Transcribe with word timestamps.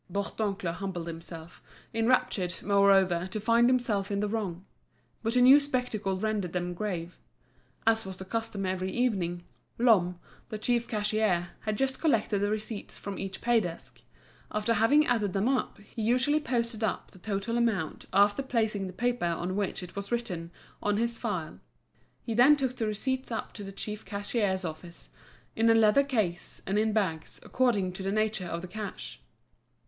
Bourdoncle 0.11 0.73
humbled 0.73 1.05
himself, 1.05 1.61
enraptured, 1.93 2.55
moreover, 2.63 3.27
to 3.27 3.39
find 3.39 3.69
himself 3.69 4.09
in 4.09 4.19
the 4.19 4.27
wrong. 4.27 4.65
But 5.21 5.35
a 5.35 5.41
new 5.41 5.59
spectacle 5.59 6.17
rendered 6.17 6.53
them 6.53 6.73
grave. 6.73 7.19
As 7.85 8.03
was 8.03 8.17
the 8.17 8.25
custom 8.25 8.65
every 8.65 8.91
evening, 8.91 9.43
Lhomme, 9.77 10.17
the 10.49 10.57
chief 10.57 10.87
cashier, 10.87 11.49
had 11.59 11.77
just 11.77 12.01
collected 12.01 12.39
the 12.39 12.49
receipts 12.49 12.97
from 12.97 13.19
each 13.19 13.41
pay 13.41 13.59
desk; 13.59 14.01
after 14.51 14.73
having 14.73 15.05
added 15.05 15.33
them 15.33 15.47
up, 15.47 15.77
he 15.77 16.01
usually 16.01 16.39
posted 16.39 16.83
up 16.83 17.11
the 17.11 17.19
total 17.19 17.55
amount 17.55 18.07
after 18.11 18.41
placing 18.41 18.87
the 18.87 18.93
paper 18.93 19.25
on 19.27 19.55
which 19.55 19.83
it 19.83 19.95
was 19.95 20.11
written 20.11 20.49
on 20.81 20.97
his 20.97 21.19
file. 21.19 21.59
He 22.23 22.33
then 22.33 22.55
took 22.55 22.75
the 22.75 22.87
receipts 22.87 23.31
up 23.31 23.53
to 23.53 23.63
the 23.63 23.71
chief 23.71 24.03
cashier's 24.03 24.65
office, 24.65 25.09
in 25.55 25.69
a 25.69 25.75
leather 25.75 26.03
case 26.03 26.63
and 26.65 26.79
in 26.79 26.91
bags, 26.91 27.39
according 27.43 27.93
to 27.93 28.01
the 28.01 28.11
nature 28.11 28.47
of 28.47 28.63
the 28.63 28.67
cash. 28.67 29.21